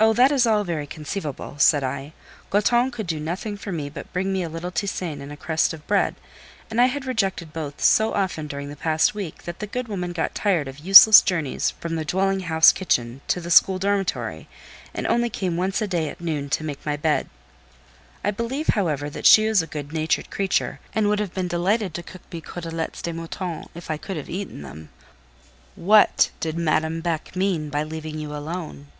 "Oh! 0.00 0.10
all 0.10 0.14
that 0.14 0.30
is 0.30 0.44
very 0.44 0.86
conceivable," 0.86 1.58
said 1.58 1.82
I. 1.82 2.12
"Goton 2.50 2.92
could 2.92 3.08
do 3.08 3.18
nothing 3.18 3.56
for 3.56 3.72
me 3.72 3.90
but 3.90 4.12
bring 4.12 4.32
me 4.32 4.44
a 4.44 4.48
little 4.48 4.70
tisane 4.70 5.20
and 5.20 5.32
a 5.32 5.36
crust 5.36 5.72
of 5.72 5.84
bread, 5.88 6.14
and 6.70 6.80
I 6.80 6.86
had 6.86 7.04
rejected 7.04 7.52
both 7.52 7.82
so 7.82 8.14
often 8.14 8.46
during 8.46 8.68
the 8.68 8.76
past 8.76 9.12
week, 9.12 9.42
that 9.42 9.58
the 9.58 9.66
good 9.66 9.88
woman 9.88 10.12
got 10.12 10.36
tired 10.36 10.68
of 10.68 10.78
useless 10.78 11.20
journeys 11.20 11.72
from 11.80 11.96
the 11.96 12.04
dwelling 12.04 12.38
house 12.46 12.70
kitchen 12.70 13.22
to 13.26 13.40
the 13.40 13.50
school 13.50 13.80
dormitory, 13.80 14.46
and 14.94 15.04
only 15.08 15.28
came 15.28 15.56
once 15.56 15.82
a 15.82 15.88
day 15.88 16.08
at 16.08 16.20
noon 16.20 16.48
to 16.50 16.62
make 16.62 16.86
my 16.86 16.96
bed. 16.96 17.28
I 18.22 18.30
believe, 18.30 18.68
however, 18.74 19.10
that 19.10 19.26
she 19.26 19.46
is 19.46 19.62
a 19.62 19.66
good 19.66 19.92
natured 19.92 20.30
creature, 20.30 20.78
and 20.94 21.08
would 21.08 21.18
have 21.18 21.34
been 21.34 21.48
delighted 21.48 21.92
to 21.94 22.04
cook 22.04 22.22
me 22.32 22.40
côtelettes 22.40 23.02
de 23.02 23.12
mouton, 23.12 23.66
if 23.74 23.90
I 23.90 23.96
could 23.96 24.16
have 24.16 24.30
eaten 24.30 24.62
them." 24.62 24.90
"What 25.74 26.30
did 26.38 26.56
Madame 26.56 27.00
Beck 27.00 27.34
mean 27.34 27.68
by 27.68 27.82
leaving 27.82 28.20
you 28.20 28.32
alone?" 28.32 28.92